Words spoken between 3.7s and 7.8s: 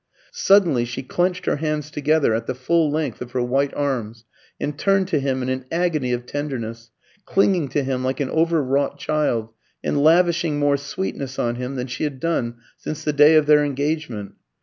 arms, and turned to him in an agony of tenderness, clinging